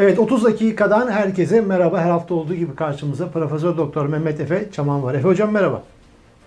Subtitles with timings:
[0.00, 2.00] Evet 30 dakikadan herkese merhaba.
[2.00, 5.14] Her hafta olduğu gibi karşımıza Profesör Doktor Mehmet Efe Çaman var.
[5.14, 5.82] Efe hocam merhaba.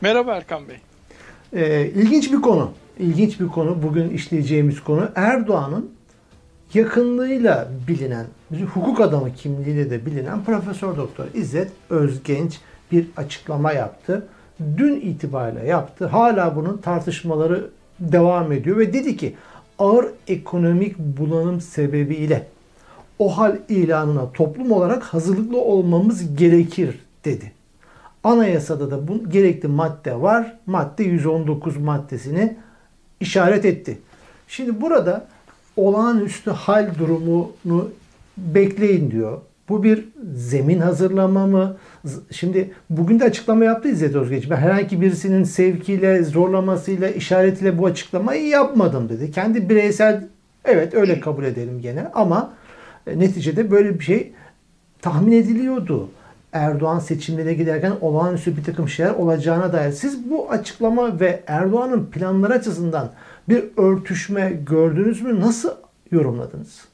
[0.01, 0.75] Merhaba Erkan Bey.
[1.53, 2.71] Ee, ilginç bir konu.
[2.99, 3.83] İlginç bir konu.
[3.83, 5.91] Bugün işleyeceğimiz konu Erdoğan'ın
[6.73, 8.25] yakınlığıyla bilinen,
[8.73, 12.59] hukuk adamı kimliğiyle de bilinen Profesör Doktor İzzet Özgenç
[12.91, 14.27] bir açıklama yaptı.
[14.77, 16.05] Dün itibariyle yaptı.
[16.05, 19.35] Hala bunun tartışmaları devam ediyor ve dedi ki
[19.79, 22.52] ağır ekonomik bulanım sebebiyle
[23.23, 27.51] o hal ilanına toplum olarak hazırlıklı olmamız gerekir dedi.
[28.23, 30.57] Anayasada da bu gerekli madde var.
[30.65, 32.57] Madde 119 maddesini
[33.19, 33.97] işaret etti.
[34.47, 35.25] Şimdi burada
[35.75, 37.89] olağanüstü hal durumunu
[38.37, 39.41] bekleyin diyor.
[39.69, 40.05] Bu bir
[40.35, 41.77] zemin hazırlama mı?
[42.31, 44.49] Şimdi bugün de açıklama yaptı İzzet Özgeç.
[44.49, 49.31] Ben herhangi birisinin sevkiyle, zorlamasıyla, işaretiyle bu açıklamayı yapmadım dedi.
[49.31, 50.27] Kendi bireysel
[50.65, 52.53] evet öyle kabul edelim gene ama
[53.07, 54.31] e, neticede böyle bir şey
[55.01, 56.09] tahmin ediliyordu.
[56.53, 59.91] Erdoğan seçimlerine giderken olağanüstü bir takım şeyler olacağına dair.
[59.91, 63.11] Siz bu açıklama ve Erdoğan'ın planları açısından
[63.49, 65.39] bir örtüşme gördünüz mü?
[65.39, 65.71] Nasıl
[66.11, 66.85] yorumladınız?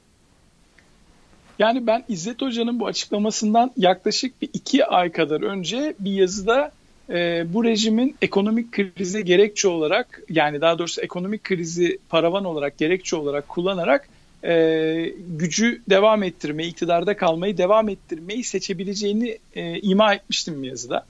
[1.58, 6.72] Yani ben İzzet Hoca'nın bu açıklamasından yaklaşık bir iki ay kadar önce bir yazıda
[7.10, 13.16] e, bu rejimin ekonomik krizi gerekçe olarak yani daha doğrusu ekonomik krizi paravan olarak gerekçe
[13.16, 14.08] olarak kullanarak
[14.44, 21.06] e, gücü devam ettirmeyi, iktidarda kalmayı devam ettirmeyi seçebileceğini e, ima etmiştim yazıda.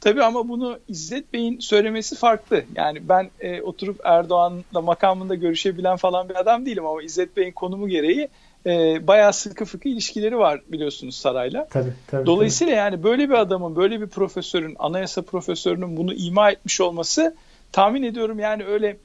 [0.00, 2.64] Tabii ama bunu İzzet Bey'in söylemesi farklı.
[2.76, 7.88] Yani ben e, oturup Erdoğan'la makamında görüşebilen falan bir adam değilim ama İzzet Bey'in konumu
[7.88, 8.28] gereği
[8.66, 11.68] e, bayağı sıkı fıkı ilişkileri var biliyorsunuz sarayla.
[11.70, 12.78] Tabii, tabii, Dolayısıyla tabii.
[12.78, 17.36] yani böyle bir adamın, böyle bir profesörün, anayasa profesörünün bunu ima etmiş olması
[17.72, 18.96] tahmin ediyorum yani öyle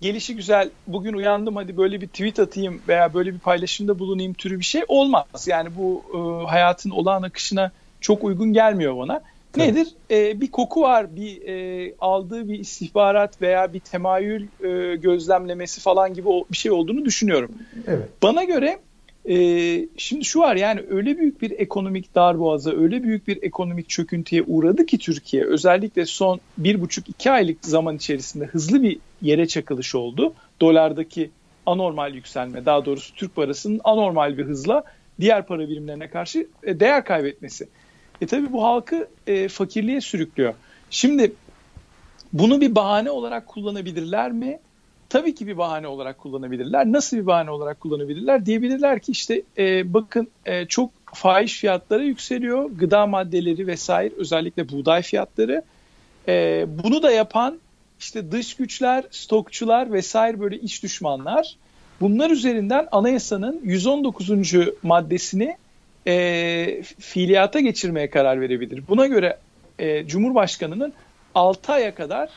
[0.00, 4.58] gelişi güzel bugün uyandım hadi böyle bir tweet atayım veya böyle bir paylaşımda bulunayım türü
[4.58, 5.46] bir şey olmaz.
[5.46, 9.22] Yani bu e, hayatın olağan akışına çok uygun gelmiyor bana.
[9.52, 9.66] Tabii.
[9.66, 9.88] Nedir?
[10.10, 16.14] E, bir koku var, bir e, aldığı bir istihbarat veya bir temayül e, gözlemlemesi falan
[16.14, 17.50] gibi bir şey olduğunu düşünüyorum.
[17.86, 18.08] Evet.
[18.22, 18.78] Bana göre
[19.28, 24.42] e, şimdi şu var yani öyle büyük bir ekonomik darboğaza, öyle büyük bir ekonomik çöküntüye
[24.42, 29.94] uğradı ki Türkiye özellikle son bir buçuk iki aylık zaman içerisinde hızlı bir yere çakılış
[29.94, 30.34] oldu.
[30.60, 31.30] Dolardaki
[31.66, 34.84] anormal yükselme, daha doğrusu Türk parasının anormal bir hızla
[35.20, 37.68] diğer para birimlerine karşı e, değer kaybetmesi.
[38.20, 40.54] E tabi bu halkı e, fakirliğe sürüklüyor.
[40.90, 41.32] Şimdi
[42.32, 44.58] bunu bir bahane olarak kullanabilirler mi?
[45.08, 46.86] Tabii ki bir bahane olarak kullanabilirler.
[46.86, 48.46] Nasıl bir bahane olarak kullanabilirler?
[48.46, 52.70] Diyebilirler ki işte e, bakın e, çok fahiş fiyatları yükseliyor.
[52.70, 55.62] Gıda maddeleri vesaire özellikle buğday fiyatları.
[56.28, 57.58] E, bunu da yapan
[58.00, 61.56] işte dış güçler, stokçular vesaire böyle iç düşmanlar.
[62.00, 64.30] Bunlar üzerinden anayasanın 119.
[64.82, 65.56] maddesini
[66.06, 68.82] e, fiiliyata geçirmeye karar verebilir.
[68.88, 69.38] Buna göre
[69.78, 70.92] e, Cumhurbaşkanı'nın
[71.34, 72.30] 6 aya kadar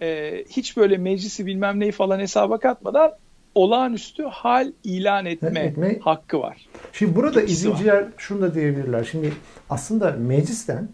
[0.00, 3.12] e, hiç böyle meclisi bilmem neyi falan hesaba katmadan
[3.54, 6.66] olağanüstü hal ilan etme, etme hakkı var.
[6.92, 8.08] Şimdi burada İkisi izleyiciler var.
[8.16, 9.04] şunu da diyebilirler.
[9.04, 9.32] Şimdi
[9.70, 10.88] aslında meclisten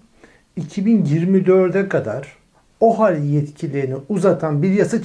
[0.61, 2.37] 2024'e kadar
[2.81, 4.99] o hal yetkilerini uzatan bir yasa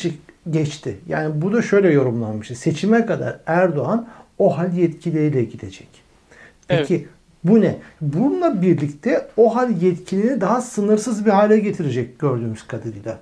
[0.50, 0.98] geçti.
[1.08, 2.56] Yani bu da şöyle yorumlanmıştı.
[2.56, 5.88] Seçime kadar Erdoğan o hal yetkileriyle gidecek.
[6.68, 7.08] Peki evet.
[7.44, 7.76] bu ne?
[8.02, 13.20] Bununla birlikte o hal yetkilerini daha sınırsız bir hale getirecek gördüğümüz kadarıyla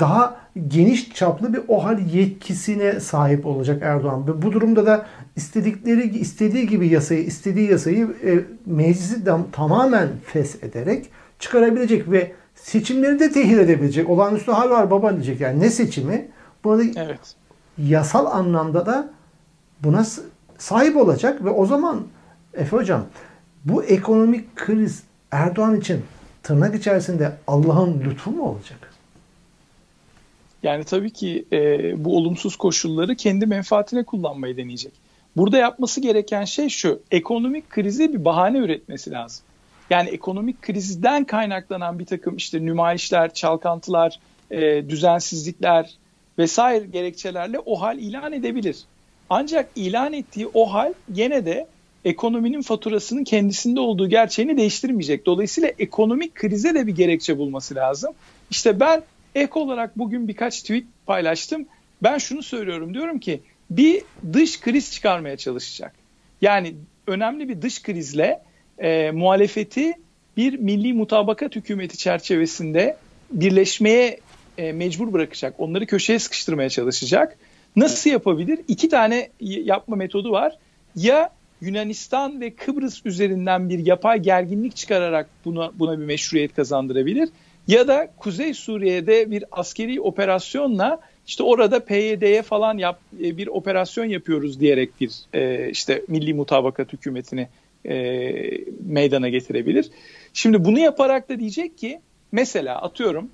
[0.00, 0.36] daha
[0.68, 4.26] geniş çaplı bir OHAL yetkisine sahip olacak Erdoğan.
[4.26, 10.62] Ve bu durumda da istedikleri istediği gibi yasayı, istediği yasayı e, meclisi de tamamen fes
[10.62, 14.10] ederek çıkarabilecek ve seçimleri de tehir edebilecek.
[14.10, 15.40] Olağanüstü hal var baba diyecek.
[15.40, 16.28] Yani ne seçimi?
[16.64, 17.34] Burada evet.
[17.78, 19.10] yasal anlamda da
[19.80, 20.06] buna
[20.58, 22.02] sahip olacak ve o zaman
[22.54, 23.04] Efe Hocam
[23.64, 26.04] bu ekonomik kriz Erdoğan için
[26.42, 28.78] tırnak içerisinde Allah'ın lütfu mu olacak?
[30.62, 34.92] Yani tabii ki e, bu olumsuz koşulları kendi menfaatine kullanmayı deneyecek.
[35.36, 39.44] Burada yapması gereken şey şu, ekonomik krize bir bahane üretmesi lazım.
[39.90, 44.20] Yani ekonomik krizden kaynaklanan bir takım işte nümayişler, çalkantılar,
[44.50, 45.90] e, düzensizlikler
[46.38, 48.84] vesaire gerekçelerle o hal ilan edebilir.
[49.30, 51.66] Ancak ilan ettiği o hal gene de
[52.04, 55.26] ekonominin faturasının kendisinde olduğu gerçeğini değiştirmeyecek.
[55.26, 58.12] Dolayısıyla ekonomik krize de bir gerekçe bulması lazım.
[58.50, 59.02] İşte ben
[59.34, 61.66] Ek olarak bugün birkaç tweet paylaştım.
[62.02, 63.40] Ben şunu söylüyorum diyorum ki
[63.70, 64.02] bir
[64.32, 65.94] dış kriz çıkarmaya çalışacak.
[66.40, 66.74] Yani
[67.06, 68.42] önemli bir dış krizle
[68.78, 69.92] e, muhalefeti
[70.36, 72.96] bir milli mutabakat hükümeti çerçevesinde
[73.30, 74.20] birleşmeye
[74.58, 75.54] e, mecbur bırakacak.
[75.58, 77.38] Onları köşeye sıkıştırmaya çalışacak.
[77.76, 78.60] Nasıl yapabilir?
[78.68, 80.58] İki tane yapma metodu var.
[80.96, 81.30] Ya
[81.60, 87.28] Yunanistan ve Kıbrıs üzerinden bir yapay gerginlik çıkararak buna, buna bir meşruiyet kazandırabilir.
[87.68, 94.04] Ya da Kuzey Suriye'de bir askeri operasyonla işte orada PYD'ye falan yap, e, bir operasyon
[94.04, 97.48] yapıyoruz diyerek bir e, işte milli mutabakat hükümetini
[97.84, 97.94] e,
[98.86, 99.90] meydana getirebilir.
[100.32, 102.00] Şimdi bunu yaparak da diyecek ki
[102.32, 103.30] mesela atıyorum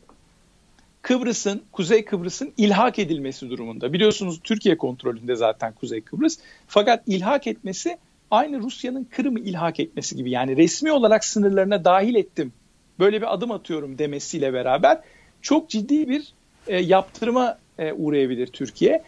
[1.02, 3.92] Kıbrıs'ın, Kuzey Kıbrıs'ın ilhak edilmesi durumunda.
[3.92, 6.38] Biliyorsunuz Türkiye kontrolünde zaten Kuzey Kıbrıs.
[6.66, 7.98] Fakat ilhak etmesi
[8.30, 10.30] aynı Rusya'nın Kırım'ı ilhak etmesi gibi.
[10.30, 12.52] Yani resmi olarak sınırlarına dahil ettim.
[12.98, 15.00] Böyle bir adım atıyorum demesiyle beraber
[15.42, 16.32] çok ciddi bir
[16.66, 19.02] e, yaptırıma e, uğrayabilir Türkiye.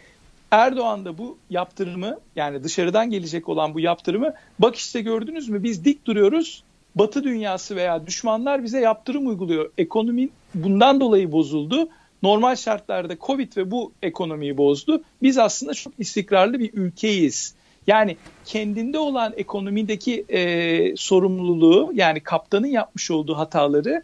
[0.51, 5.85] Erdoğan da bu yaptırımı yani dışarıdan gelecek olan bu yaptırımı bak işte gördünüz mü biz
[5.85, 6.63] dik duruyoruz.
[6.95, 9.71] Batı dünyası veya düşmanlar bize yaptırım uyguluyor.
[9.79, 11.89] Ekonomi bundan dolayı bozuldu.
[12.23, 15.03] Normal şartlarda Covid ve bu ekonomiyi bozdu.
[15.23, 17.55] Biz aslında çok istikrarlı bir ülkeyiz.
[17.91, 24.03] Yani kendinde olan ekonomideki e, sorumluluğu yani kaptanın yapmış olduğu hataları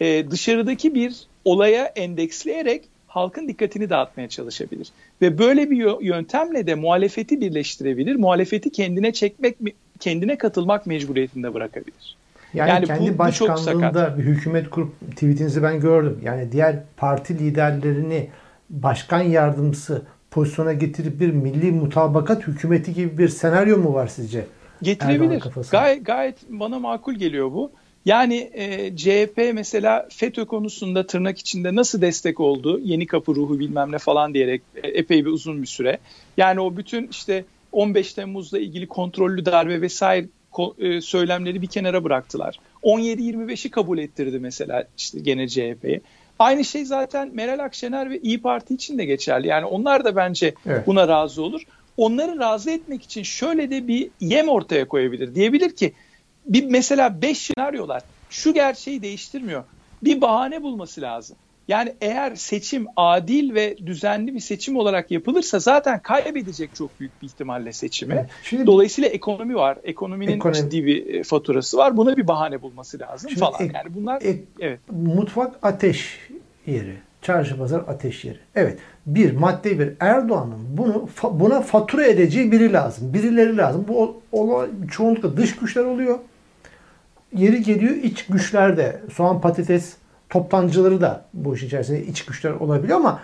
[0.00, 4.88] e, dışarıdaki bir olaya endeksleyerek halkın dikkatini dağıtmaya çalışabilir.
[5.22, 8.16] Ve böyle bir yöntemle de muhalefeti birleştirebilir.
[8.16, 9.56] Muhalefeti kendine çekmek,
[10.00, 12.16] kendine katılmak mecburiyetinde bırakabilir.
[12.54, 16.20] Yani, yani kendi bu, başkanlığında bu bir hükümet kurup tweetinizi ben gördüm.
[16.24, 18.30] Yani diğer parti liderlerini
[18.70, 24.46] başkan yardımcısı pozisyona getirip bir milli mutabakat hükümeti gibi bir senaryo mu var sizce?
[24.82, 25.42] Getirebilir.
[25.70, 27.70] Gayet, gayet bana makul geliyor bu.
[28.04, 32.80] Yani e, CHP mesela FETÖ konusunda tırnak içinde nasıl destek oldu?
[32.84, 35.98] Yeni kapı ruhu bilmem ne falan diyerek e, epey bir uzun bir süre.
[36.36, 40.26] Yani o bütün işte 15 Temmuz'la ilgili kontrollü darbe vesaire
[40.78, 42.60] e, söylemleri bir kenara bıraktılar.
[42.82, 46.00] 17-25'i kabul ettirdi mesela işte gene CHP'yi.
[46.38, 49.46] Aynı şey zaten Meral Akşener ve İyi Parti için de geçerli.
[49.46, 50.86] Yani onlar da bence evet.
[50.86, 51.62] buna razı olur.
[51.96, 55.34] Onları razı etmek için şöyle de bir yem ortaya koyabilir.
[55.34, 55.92] Diyebilir ki
[56.46, 59.64] bir mesela 5 senaryolar şu gerçeği değiştirmiyor.
[60.02, 61.36] Bir bahane bulması lazım.
[61.68, 67.26] Yani eğer seçim adil ve düzenli bir seçim olarak yapılırsa zaten kaybedecek çok büyük bir
[67.26, 68.14] ihtimalle seçimi.
[68.14, 68.26] Evet.
[68.42, 69.78] Şimdi, Dolayısıyla ekonomi var.
[69.84, 70.56] Ekonominin ekonomi.
[70.56, 71.96] ciddi bir e, faturası var.
[71.96, 73.62] Buna bir bahane bulması lazım Şimdi falan.
[73.62, 74.80] Ek, yani bunlar ek, evet.
[74.90, 76.18] Mutfak ateş
[76.66, 76.96] yeri.
[77.22, 78.38] Çarşı pazar ateş yeri.
[78.54, 78.78] Evet.
[79.06, 83.14] Bir madde bir Erdoğan'ın bunu buna fatura edeceği biri lazım.
[83.14, 83.84] Birileri lazım.
[83.88, 86.18] Bu o, çoğunlukla dış güçler oluyor.
[87.32, 89.96] Yeri geliyor iç güçler de soğan patates
[90.30, 93.20] toptancıları da bu iş içerisinde iç güçler olabiliyor ama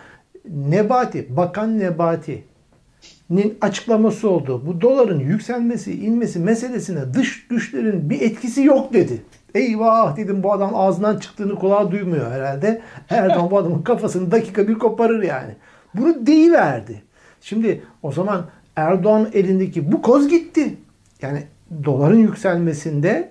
[0.48, 4.62] Nebati, Bakan Nebati'nin açıklaması oldu.
[4.66, 9.22] Bu doların yükselmesi, inmesi meselesine dış güçlerin bir etkisi yok dedi.
[9.54, 12.82] Eyvah dedim bu adam ağzından çıktığını kulağa duymuyor herhalde.
[13.10, 15.54] Erdoğan bu adamın kafasını dakika bir koparır yani.
[15.94, 17.02] Bunu deyiverdi.
[17.40, 18.46] Şimdi o zaman
[18.76, 20.74] Erdoğan elindeki bu koz gitti.
[21.22, 21.42] Yani
[21.84, 23.30] doların yükselmesinde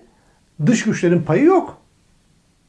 [0.65, 1.77] dış güçlerin payı yok.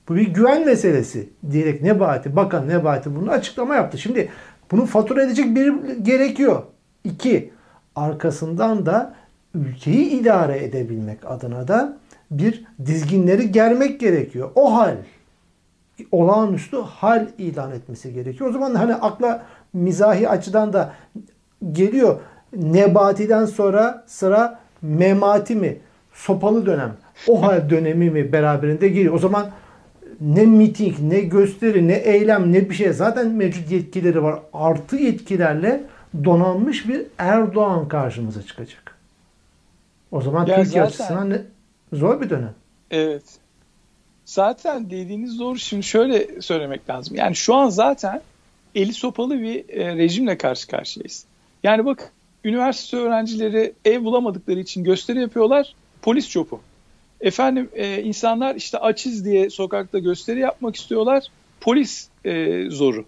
[0.09, 3.99] Bu bir güven meselesi diyerek Nebati, Bakan Nebati bunu açıklama yaptı.
[3.99, 4.29] Şimdi
[4.71, 6.63] bunu fatura edecek biri gerekiyor.
[7.05, 7.51] İki,
[7.97, 9.15] arkasından da
[9.55, 11.97] ülkeyi idare edebilmek adına da
[12.31, 14.51] bir dizginleri germek gerekiyor.
[14.55, 14.97] O hal
[16.13, 18.51] olağanüstü hal ilan etmesi gerekiyor.
[18.51, 19.43] O zaman hani akla
[19.73, 20.93] mizahi açıdan da
[21.73, 22.21] geliyor.
[22.57, 25.79] Nebati'den sonra sıra memati mi?
[26.13, 26.93] Sopalı dönem.
[27.29, 29.15] O hal dönemi mi beraberinde geliyor.
[29.15, 29.47] O zaman
[30.25, 32.93] ne miting, ne gösteri, ne eylem, ne bir şey.
[32.93, 34.41] Zaten mevcut yetkileri var.
[34.53, 35.85] Artı yetkilerle
[36.25, 38.99] donanmış bir Erdoğan karşımıza çıkacak.
[40.13, 41.43] O zaman ya Türkiye zaten, açısından ne,
[41.93, 42.55] zor bir dönem.
[42.91, 43.25] Evet.
[44.25, 45.59] Zaten dediğiniz doğru.
[45.59, 47.17] Şimdi şöyle söylemek lazım.
[47.17, 48.21] Yani şu an zaten
[48.75, 51.25] eli sopalı bir e, rejimle karşı karşıyayız.
[51.63, 52.13] Yani bak
[52.45, 55.75] üniversite öğrencileri ev bulamadıkları için gösteri yapıyorlar.
[56.03, 56.61] Polis çopu.
[57.25, 61.25] Efendim e, insanlar işte açız diye sokakta gösteri yapmak istiyorlar.
[61.61, 63.05] Polis e, zoru.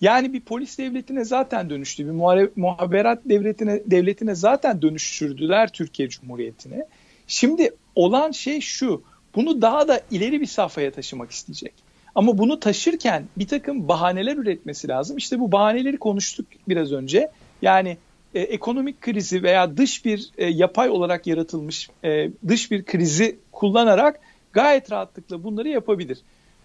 [0.00, 2.06] Yani bir polis devletine zaten dönüştü.
[2.06, 6.86] Bir muhaberat devletine, devletine zaten dönüştürdüler Türkiye Cumhuriyeti'ne.
[7.26, 9.02] Şimdi olan şey şu.
[9.34, 11.72] Bunu daha da ileri bir safhaya taşımak isteyecek.
[12.14, 15.16] Ama bunu taşırken bir takım bahaneler üretmesi lazım.
[15.16, 17.30] İşte bu bahaneleri konuştuk biraz önce.
[17.62, 17.96] Yani
[18.34, 24.20] e, ekonomik krizi veya dış bir e, yapay olarak yaratılmış e, dış bir krizi kullanarak
[24.52, 26.18] gayet rahatlıkla bunları yapabilir.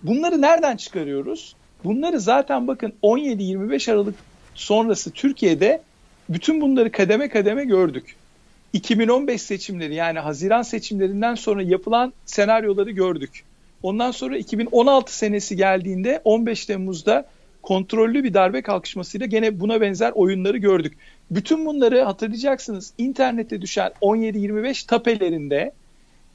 [0.04, 1.56] Bunları nereden çıkarıyoruz?
[1.84, 4.16] Bunları zaten bakın 17-25 Aralık
[4.56, 5.82] sonrası Türkiye'de
[6.30, 8.16] bütün bunları kademe kademe gördük.
[8.74, 13.44] 2015 seçimleri yani Haziran seçimlerinden sonra yapılan senaryoları gördük.
[13.84, 17.26] Ondan sonra 2016 senesi geldiğinde 15 Temmuz'da
[17.62, 20.98] kontrollü bir darbe kalkışmasıyla gene buna benzer oyunları gördük.
[21.32, 22.94] Bütün bunları hatırlayacaksınız.
[22.98, 25.72] İnternette düşen 17-25 tapelerinde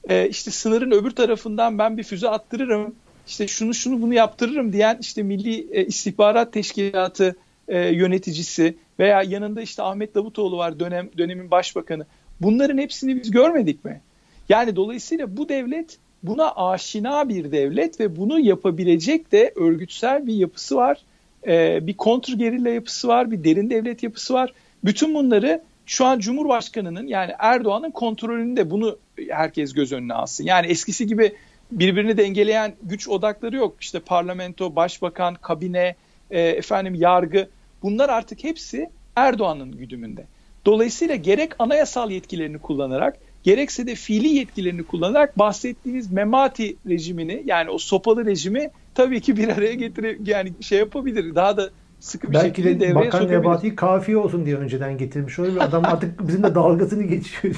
[0.08, 2.94] e, işte sınırın öbür tarafından ben bir füze attırırım,
[3.26, 7.36] işte şunu şunu bunu yaptırırım diyen işte Milli e, İstihbarat Teşkilatı
[7.68, 12.06] e, yöneticisi veya yanında işte Ahmet Davutoğlu var dönem dönemin başbakanı.
[12.40, 14.00] Bunların hepsini biz görmedik mi?
[14.48, 20.76] Yani dolayısıyla bu devlet buna aşina bir devlet ve bunu yapabilecek de örgütsel bir yapısı
[20.76, 20.98] var.
[21.46, 24.52] E, bir kontrgerilla yapısı var, bir derin devlet yapısı var.
[24.84, 28.98] Bütün bunları şu an Cumhurbaşkanı'nın yani Erdoğan'ın kontrolünde bunu
[29.28, 30.44] herkes göz önüne alsın.
[30.44, 31.32] Yani eskisi gibi
[31.72, 33.76] birbirini dengeleyen güç odakları yok.
[33.80, 35.94] İşte parlamento, başbakan, kabine,
[36.30, 37.48] e, efendim yargı
[37.82, 40.24] bunlar artık hepsi Erdoğan'ın güdümünde.
[40.66, 47.78] Dolayısıyla gerek anayasal yetkilerini kullanarak gerekse de fiili yetkilerini kullanarak bahsettiğiniz memati rejimini yani o
[47.78, 51.34] sopalı rejimi tabii ki bir araya getire yani şey yapabilir.
[51.34, 51.70] Daha da
[52.00, 53.38] sıkı bir Belki şekilde de devreye Bakan sokabilir.
[53.38, 55.60] Nebati kafiye olsun diye önceden getirmiş olabilir.
[55.60, 57.54] Adam artık bizim de dalgasını geçiyor.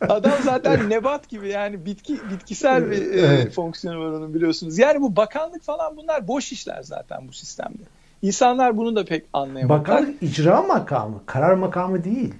[0.00, 3.52] Adam zaten nebat gibi yani bitki bitkisel bir e, Evet.
[3.52, 4.78] fonksiyonu var onun biliyorsunuz.
[4.78, 7.82] Yani bu bakanlık falan bunlar boş işler zaten bu sistemde.
[8.22, 9.80] İnsanlar bunu da pek anlayamadılar.
[9.80, 12.34] Bakanlık icra makamı, karar makamı değil.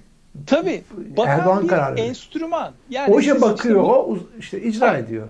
[0.45, 0.83] Tabii.
[1.17, 2.73] Bakan Erdoğan bir karar enstrüman.
[2.89, 5.27] Yani o işe siz bakıyor, işte bu o işte icra ediyor.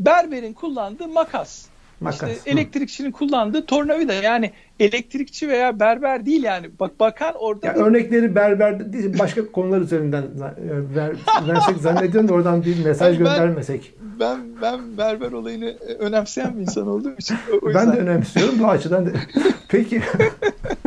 [0.00, 1.66] berberin kullandığı makas.
[2.00, 2.30] Makas.
[2.30, 2.54] İşte Hı.
[2.54, 4.12] elektrikçinin kullandığı tornavida.
[4.14, 6.70] Yani elektrikçi veya berber değil yani.
[6.80, 11.12] Bak bakan orada Ya bir- örnekleri berber değil, başka konular üzerinden e, ver,
[11.48, 13.94] versek zannediyorum da oradan bir mesaj Ben- göndermesek.
[14.20, 18.54] ben ben berber olayını e, önemseyen bir insan olduğum için o- o Ben de önemsiyorum
[18.58, 19.06] bu açıdan.
[19.06, 19.10] Da.
[19.68, 20.02] Peki.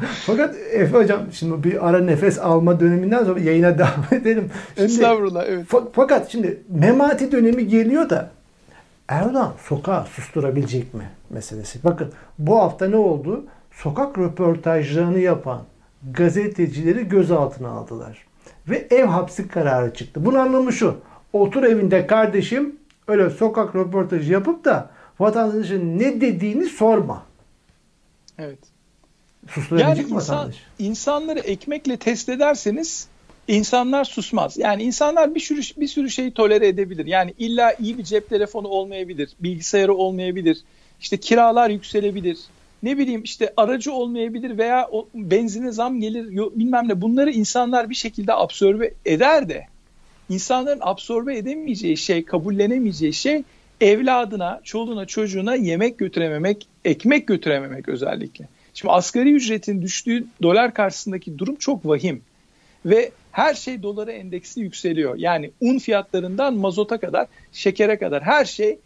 [0.26, 4.50] Fakat Efe Hocam şimdi bir ara nefes alma döneminden sonra yayına devam edelim.
[4.74, 5.66] Şimdi, Estağfurullah evet.
[5.66, 8.30] fa- fakat şimdi memati dönemi geliyor da
[9.08, 11.84] Erdoğan sokağı susturabilecek mi meselesi.
[11.84, 13.44] Bakın bu hafta ne oldu?
[13.72, 15.62] Sokak röportajlarını yapan
[16.12, 18.26] gazetecileri gözaltına aldılar.
[18.68, 20.24] Ve ev hapsi kararı çıktı.
[20.24, 20.96] Bunun anlamı şu.
[21.32, 22.76] Otur evinde kardeşim
[23.08, 27.22] öyle sokak röportajı yapıp da vatandaşın ne dediğini sorma.
[28.38, 28.58] Evet.
[29.78, 30.56] Yani insan, vatandaş?
[30.78, 33.08] insanları ekmekle test ederseniz
[33.48, 34.58] insanlar susmaz.
[34.58, 37.06] Yani insanlar bir sürü bir sürü şeyi tolere edebilir.
[37.06, 40.58] Yani illa iyi bir cep telefonu olmayabilir, bilgisayarı olmayabilir.
[41.00, 42.38] İşte kiralar yükselebilir.
[42.82, 47.00] Ne bileyim işte aracı olmayabilir veya o benzine zam gelir bilmem ne.
[47.00, 49.66] Bunları insanlar bir şekilde absorbe eder de
[50.28, 53.42] insanların absorbe edemeyeceği şey, kabullenemeyeceği şey
[53.80, 58.48] evladına, çoluğuna, çocuğuna yemek götürememek, ekmek götürememek özellikle.
[58.80, 62.22] Şimdi asgari ücretin düştüğü dolar karşısındaki durum çok vahim.
[62.86, 65.16] Ve her şey dolara endeksli yükseliyor.
[65.16, 68.78] Yani un fiyatlarından mazota kadar, şekere kadar her şey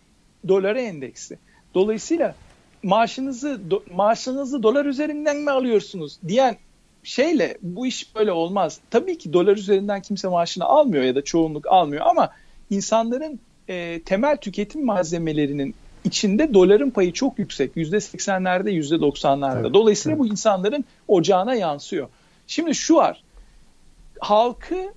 [0.48, 1.38] dolara endeksli.
[1.74, 2.34] Dolayısıyla
[2.82, 6.56] maaşınızı do- maaşınızı dolar üzerinden mi alıyorsunuz diyen
[7.02, 8.80] şeyle bu iş böyle olmaz.
[8.90, 12.30] Tabii ki dolar üzerinden kimse maaşını almıyor ya da çoğunluk almıyor ama
[12.70, 15.74] insanların e, temel tüketim malzemelerinin
[16.04, 17.76] içinde doların payı çok yüksek.
[17.76, 19.60] %80'lerde, %90'larda.
[19.60, 20.24] Evet, Dolayısıyla evet.
[20.24, 22.08] bu insanların ocağına yansıyor.
[22.46, 23.22] Şimdi şu var.
[24.20, 24.92] Halkı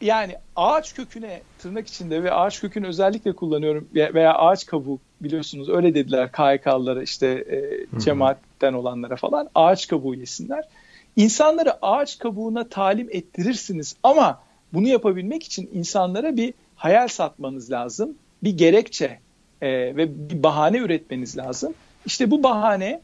[0.00, 5.68] yani ağaç köküne tırnak içinde ve ağaç kökünü özellikle kullanıyorum ve- veya ağaç kabuğu biliyorsunuz
[5.68, 10.64] öyle dediler KHK'lılara işte e, cemaatten olanlara falan ağaç kabuğu yesinler.
[11.16, 14.40] İnsanları ağaç kabuğuna talim ettirirsiniz ama
[14.72, 18.14] bunu yapabilmek için insanlara bir hayal satmanız lazım.
[18.42, 19.18] Bir gerekçe
[19.62, 21.74] e, ve bir bahane üretmeniz lazım.
[22.06, 23.00] İşte bu bahane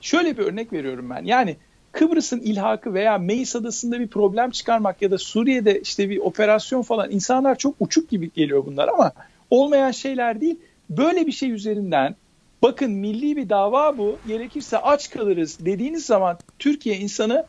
[0.00, 1.24] şöyle bir örnek veriyorum ben.
[1.24, 1.56] Yani
[1.92, 7.10] Kıbrıs'ın ilhakı veya Meis Adası'nda bir problem çıkarmak ya da Suriye'de işte bir operasyon falan
[7.10, 9.12] insanlar çok uçuk gibi geliyor bunlar ama
[9.50, 10.56] olmayan şeyler değil.
[10.90, 12.16] Böyle bir şey üzerinden
[12.62, 17.46] bakın milli bir dava bu gerekirse aç kalırız dediğiniz zaman Türkiye insanı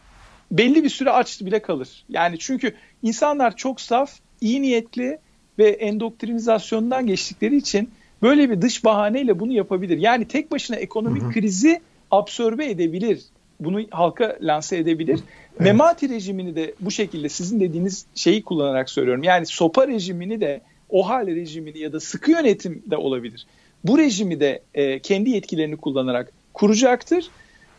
[0.52, 2.06] belli bir süre aç bile kalır.
[2.10, 5.20] Yani çünkü insanlar çok saf, iyi niyetli
[5.60, 7.90] ve endoktrinizasyondan geçtikleri için
[8.24, 9.98] böyle bir dış bahaneyle bunu yapabilir.
[9.98, 13.24] Yani tek başına ekonomik krizi absorbe edebilir.
[13.60, 15.20] Bunu halka lanse edebilir.
[15.60, 19.24] Memati rejimini de bu şekilde sizin dediğiniz şeyi kullanarak söylüyorum.
[19.24, 23.46] Yani sopa rejimini de OHAL rejimini ya da sıkı yönetim de olabilir.
[23.84, 27.30] Bu rejimi de e, kendi yetkilerini kullanarak kuracaktır.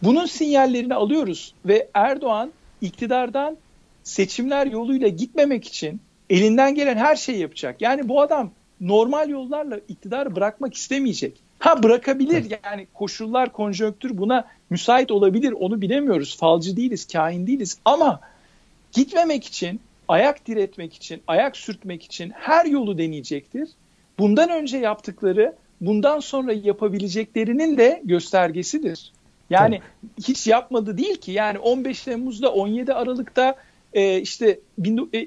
[0.03, 3.57] Bunun sinyallerini alıyoruz ve Erdoğan iktidardan
[4.03, 7.83] seçimler yoluyla gitmemek için elinden gelen her şeyi yapacak.
[7.83, 8.51] Yani bu adam
[8.85, 11.33] normal yollarla iktidarı bırakmak istemeyecek.
[11.59, 16.37] Ha bırakabilir yani koşullar, konjonktür buna müsait olabilir onu bilemiyoruz.
[16.37, 18.21] Falcı değiliz, kahin değiliz ama
[18.93, 23.69] gitmemek için, ayak diretmek için, ayak sürtmek için her yolu deneyecektir.
[24.19, 29.13] Bundan önce yaptıkları bundan sonra yapabileceklerinin de göstergesidir.
[29.51, 30.29] Yani Tabii.
[30.29, 31.33] hiç yapmadı değil ki.
[31.33, 33.57] Yani 15 Temmuz'da 17 Aralık'ta
[33.93, 34.59] e, işte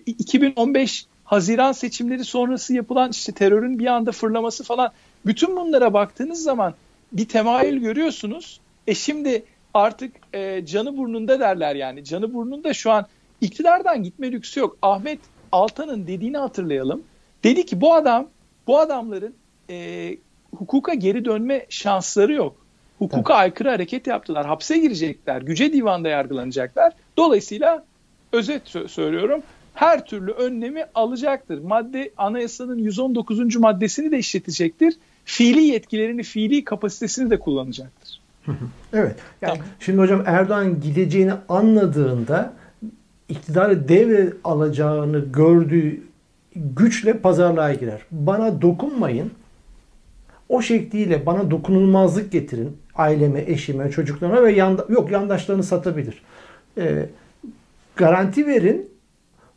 [0.06, 4.92] 2015 e, Haziran seçimleri sonrası yapılan işte terörün bir anda fırlaması falan
[5.26, 6.74] bütün bunlara baktığınız zaman
[7.12, 8.60] bir temayül görüyorsunuz.
[8.88, 9.44] E şimdi
[9.74, 12.04] artık e, canı burnunda derler yani.
[12.04, 13.06] Canı burnunda şu an
[13.42, 14.78] iktidardan gitme lüksü yok.
[14.82, 15.20] Ahmet
[15.52, 17.04] Altan'ın dediğini hatırlayalım.
[17.44, 18.28] Dedi ki bu adam
[18.68, 19.34] bu adamların
[19.70, 20.18] e,
[20.56, 22.56] hukuka geri dönme şansları yok.
[23.00, 23.42] Hukuka evet.
[23.42, 24.46] aykırı hareket yaptılar.
[24.46, 25.42] Hapse girecekler.
[25.42, 26.94] Güce divanda yargılanacaklar.
[27.18, 27.86] Dolayısıyla
[28.32, 29.44] özet söylüyorum
[29.78, 31.60] her türlü önlemi alacaktır.
[31.60, 33.56] Madde anayasanın 119.
[33.56, 34.94] maddesini de işletecektir.
[35.26, 38.22] Fiili yetkilerini, fiili kapasitesini de kullanacaktır.
[38.94, 39.16] evet.
[39.42, 39.68] Yani tamam.
[39.80, 42.54] Şimdi hocam Erdoğan gideceğini anladığında
[43.30, 46.02] iktidarı devre alacağını gördüğü
[46.56, 48.02] güçle pazarlığa girer.
[48.12, 49.32] Bana dokunmayın.
[50.50, 52.78] O şekliyle bana dokunulmazlık getirin.
[52.96, 56.22] Aileme, eşime, çocuklarıma ve yanda, yok yandaşlarını satabilir.
[56.78, 57.06] Ee,
[57.96, 58.97] garanti verin.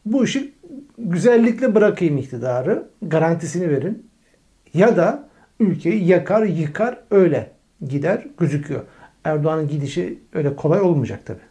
[0.05, 0.53] Bu işi
[0.99, 2.89] güzellikle bırakayım iktidarı.
[3.03, 4.07] Garantisini verin.
[4.75, 5.29] Ya da
[5.61, 7.51] ülkeyi yakar, yıkar, öyle
[7.89, 8.81] gider gözüküyor.
[9.25, 11.51] Erdoğan'ın gidişi öyle kolay olmayacak tabii.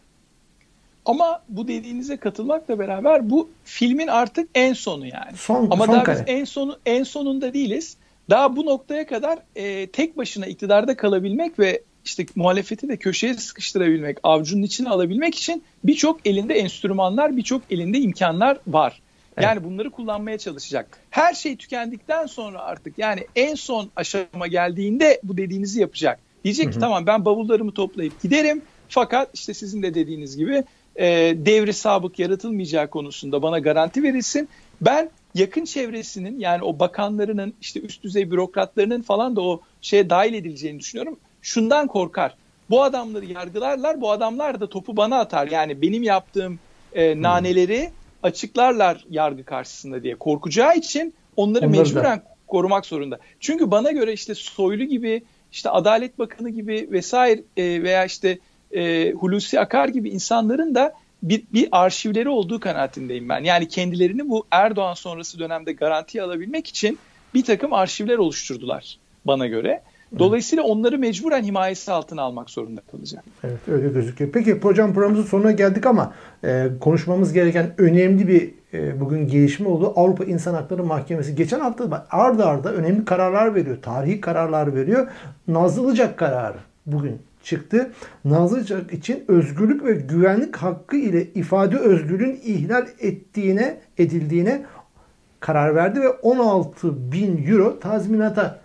[1.04, 5.36] Ama bu dediğinize katılmakla beraber bu filmin artık en sonu yani.
[5.36, 6.18] Son, Ama son daha kare.
[6.18, 7.96] biz en sonu en sonunda değiliz.
[8.30, 14.18] Daha bu noktaya kadar e, tek başına iktidarda kalabilmek ve işte muhalefeti de köşeye sıkıştırabilmek,
[14.22, 19.00] avcunun içine alabilmek için birçok elinde enstrümanlar, birçok elinde imkanlar var.
[19.40, 19.64] Yani evet.
[19.64, 20.98] bunları kullanmaya çalışacak.
[21.10, 26.20] Her şey tükendikten sonra artık yani en son aşama geldiğinde bu dediğinizi yapacak.
[26.44, 26.74] Diyecek hı hı.
[26.74, 28.62] ki tamam ben bavullarımı toplayıp giderim.
[28.88, 30.64] Fakat işte sizin de dediğiniz gibi
[30.96, 34.48] e, devri sabık yaratılmayacağı konusunda bana garanti verilsin.
[34.80, 40.34] Ben yakın çevresinin yani o bakanlarının işte üst düzey bürokratlarının falan da o şeye dahil
[40.34, 41.18] edileceğini düşünüyorum.
[41.42, 42.34] Şundan korkar.
[42.70, 45.48] Bu adamları yargılarlar, bu adamlar da topu bana atar.
[45.48, 46.58] Yani benim yaptığım
[46.92, 47.90] e, naneleri
[48.22, 52.24] açıklarlar yargı karşısında diye korkacağı için onları, onları mecburen da.
[52.46, 53.18] korumak zorunda.
[53.40, 58.38] Çünkü bana göre işte Soylu gibi, işte Adalet Bakanı gibi vesaire e, veya işte
[58.72, 63.44] e, Hulusi Akar gibi insanların da bir, bir arşivleri olduğu kanaatindeyim ben.
[63.44, 66.98] Yani kendilerini bu Erdoğan sonrası dönemde garantiye alabilmek için
[67.34, 69.82] bir takım arşivler oluşturdular bana göre.
[70.18, 73.24] Dolayısıyla onları mecburen himayesi altına almak zorunda kalacak.
[73.44, 74.30] Evet öyle gözüküyor.
[74.32, 79.92] Peki program programımızın sonuna geldik ama e, konuşmamız gereken önemli bir e, bugün gelişme oldu.
[79.96, 83.82] Avrupa İnsan Hakları Mahkemesi geçen hafta arda arda önemli kararlar veriyor.
[83.82, 85.08] Tarihi kararlar veriyor.
[85.48, 87.90] Nazlıcak kararı bugün çıktı.
[88.24, 94.62] Nazlıcak için özgürlük ve güvenlik hakkı ile ifade özgürlüğün ihlal ettiğine edildiğine
[95.40, 98.60] karar verdi ve 16 bin euro tazminata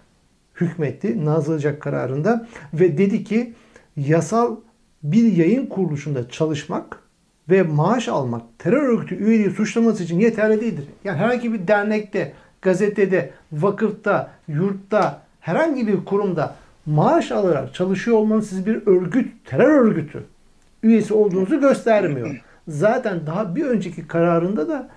[0.62, 3.54] hükmetti Nazlıcak kararında ve dedi ki
[3.98, 4.56] yasal
[5.04, 7.00] bir yayın kuruluşunda çalışmak
[7.50, 10.86] ve maaş almak terör örgütü üyeliği suçlaması için yeterli değildir.
[11.04, 18.65] Yani herhangi bir dernekte, gazetede, vakıfta, yurtta, herhangi bir kurumda maaş alarak çalışıyor olmanız siz
[18.65, 20.24] bir örgüt, terör örgütü
[20.84, 22.41] üyesi olduğunuzu göstermiyor.
[22.68, 24.89] Zaten daha bir önceki kararında da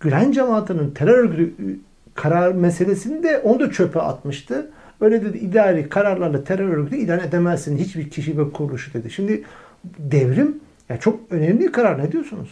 [0.00, 1.78] Gülen cemaatinin terör örgütü
[2.14, 4.70] karar meselesini de onu da çöpe atmıştı.
[5.00, 9.10] Öyle dedi idari kararlarla terör örgütü ilan edemezsin hiçbir kişi ve kuruluşu dedi.
[9.10, 9.44] Şimdi
[9.98, 12.04] devrim ya çok önemli bir karar.
[12.04, 12.48] Ne diyorsunuz?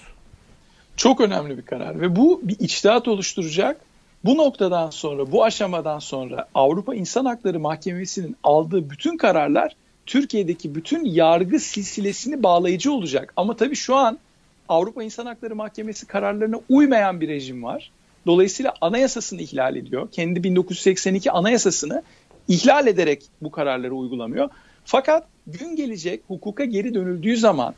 [0.97, 3.81] Çok önemli bir karar ve bu bir içtihat oluşturacak.
[4.25, 11.05] Bu noktadan sonra, bu aşamadan sonra Avrupa İnsan Hakları Mahkemesi'nin aldığı bütün kararlar Türkiye'deki bütün
[11.05, 13.33] yargı silsilesini bağlayıcı olacak.
[13.37, 14.19] Ama tabii şu an
[14.69, 17.91] Avrupa İnsan Hakları Mahkemesi kararlarına uymayan bir rejim var.
[18.27, 20.09] Dolayısıyla anayasasını ihlal ediyor.
[20.13, 22.03] Kendi 1982 anayasasını
[22.49, 24.51] ihlal ederek bu kararları uygulamıyor.
[24.85, 27.75] Fakat gün gelecek hukuka geri dönüldüğü zaman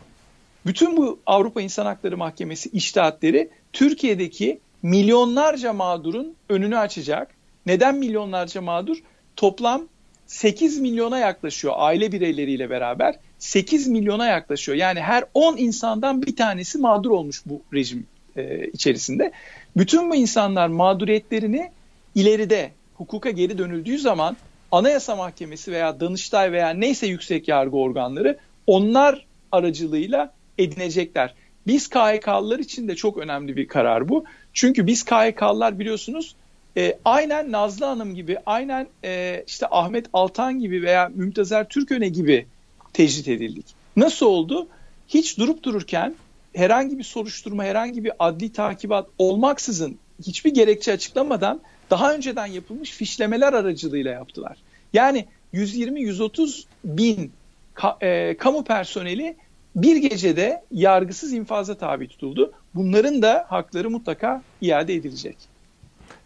[0.67, 7.35] bütün bu Avrupa İnsan Hakları Mahkemesi iştahatleri Türkiye'deki milyonlarca mağdurun önünü açacak.
[7.67, 8.97] Neden milyonlarca mağdur?
[9.37, 9.83] Toplam
[10.27, 13.15] 8 milyona yaklaşıyor aile bireyleriyle beraber.
[13.39, 14.79] 8 milyona yaklaşıyor.
[14.79, 18.07] Yani her 10 insandan bir tanesi mağdur olmuş bu rejim
[18.37, 19.33] e, içerisinde.
[19.77, 21.71] Bütün bu insanlar mağduriyetlerini
[22.15, 24.37] ileride hukuka geri dönüldüğü zaman
[24.73, 31.35] Anayasa Mahkemesi veya Danıştay veya neyse yüksek yargı organları onlar aracılığıyla edinecekler.
[31.67, 34.25] Biz KHK'lılar için de çok önemli bir karar bu.
[34.53, 36.35] Çünkü biz KHK'lılar biliyorsunuz
[36.77, 42.47] e, aynen Nazlı Hanım gibi, aynen e, işte Ahmet Altan gibi veya Mümtazer Türköne gibi
[42.93, 43.67] tecrit edildik.
[43.97, 44.69] Nasıl oldu?
[45.09, 46.15] Hiç durup dururken
[46.55, 53.53] herhangi bir soruşturma, herhangi bir adli takibat olmaksızın hiçbir gerekçe açıklamadan daha önceden yapılmış fişlemeler
[53.53, 54.59] aracılığıyla yaptılar.
[54.93, 57.33] Yani 120-130 bin
[57.75, 59.37] ka, e, kamu personeli
[59.77, 62.53] bir gecede yargısız infaza tabi tutuldu.
[62.75, 65.37] Bunların da hakları mutlaka iade edilecek.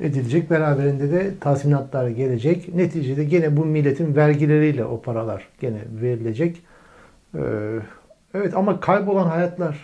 [0.01, 0.51] Edilecek.
[0.51, 2.75] Beraberinde de tazminatlar gelecek.
[2.75, 6.57] Neticede gene bu milletin vergileriyle o paralar gene verilecek.
[7.35, 7.39] Ee,
[8.35, 9.77] evet ama kaybolan hayatlar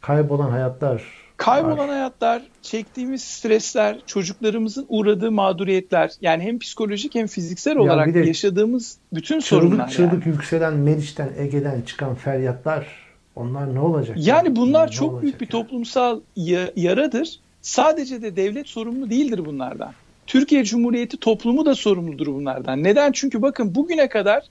[0.00, 1.88] kaybolan hayatlar Kaybolan var.
[1.88, 9.40] hayatlar, çektiğimiz stresler, çocuklarımızın uğradığı mağduriyetler yani hem psikolojik hem fiziksel olarak ya yaşadığımız bütün
[9.40, 9.88] çığlık, sorunlar.
[9.88, 10.28] Çığlık yani.
[10.28, 12.86] yükselen Meriç'ten, Ege'den çıkan feryatlar
[13.36, 14.16] onlar ne olacak?
[14.20, 14.56] Yani, yani?
[14.56, 16.20] bunlar çok olacak büyük bir toplumsal
[16.76, 17.40] yaradır.
[17.62, 19.92] Sadece de devlet sorumlu değildir bunlardan.
[20.26, 22.82] Türkiye Cumhuriyeti toplumu da sorumludur bunlardan.
[22.82, 23.12] Neden?
[23.12, 24.44] Çünkü bakın bugüne kadar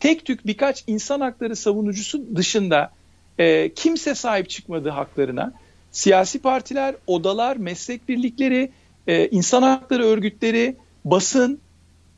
[0.00, 2.90] tek tük birkaç insan hakları savunucusu dışında
[3.38, 5.52] e, kimse sahip çıkmadı haklarına.
[5.92, 8.70] Siyasi partiler, odalar, meslek birlikleri,
[9.06, 11.60] e, insan hakları örgütleri, basın,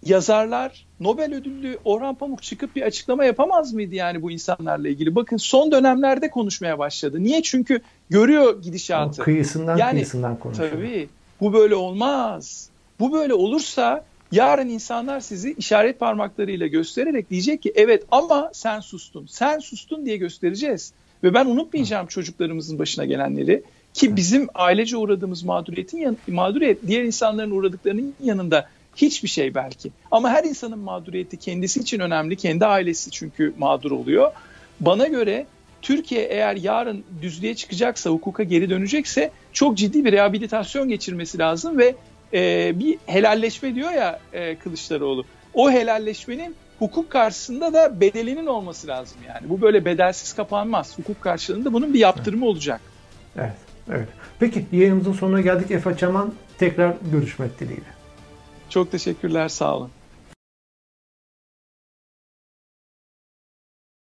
[0.05, 5.15] yazarlar, Nobel ödüllü Orhan Pamuk çıkıp bir açıklama yapamaz mıydı yani bu insanlarla ilgili?
[5.15, 7.23] Bakın son dönemlerde konuşmaya başladı.
[7.23, 7.43] Niye?
[7.43, 7.81] Çünkü
[8.11, 9.23] görüyor gidişatı.
[9.23, 10.71] O kıyısından yani, kıyısından konuşuyor.
[10.71, 11.09] Tabii.
[11.41, 12.69] Bu böyle olmaz.
[13.01, 19.27] Bu böyle olursa yarın insanlar sizi işaret parmaklarıyla göstererek diyecek ki evet ama sen sustun.
[19.27, 20.93] Sen sustun diye göstereceğiz.
[21.23, 23.63] Ve ben unutmayacağım çocuklarımızın başına gelenleri
[23.95, 29.91] ki bizim ailece uğradığımız mağduriyetin yan, mağduriyet diğer insanların uğradıklarının yanında hiçbir şey belki.
[30.11, 32.37] Ama her insanın mağduriyeti kendisi için önemli.
[32.37, 34.33] Kendi ailesi çünkü mağdur oluyor.
[34.81, 35.47] Bana göre
[35.83, 41.95] Türkiye eğer yarın düzlüğe çıkacaksa, hukuka geri dönecekse çok ciddi bir rehabilitasyon geçirmesi lazım ve
[42.35, 45.25] e, bir helalleşme diyor ya e, Kılıçdaroğlu.
[45.55, 49.49] O helalleşmenin hukuk karşısında da bedelinin olması lazım yani.
[49.49, 50.99] Bu böyle bedelsiz kapanmaz.
[50.99, 52.81] Hukuk karşılığında bunun bir yaptırımı olacak.
[53.37, 53.57] Evet,
[53.88, 54.09] evet.
[54.40, 55.71] Peki yayınımızın sonuna geldik.
[55.71, 57.87] Efe Çaman tekrar görüşmek dileğiyle.
[58.68, 59.90] Çok teşekkürler, sağ olun.